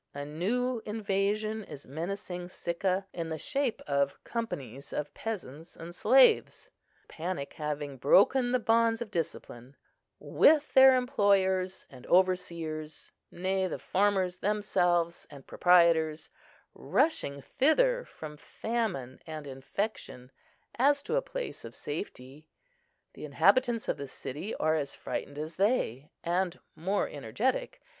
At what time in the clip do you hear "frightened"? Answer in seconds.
24.95-25.37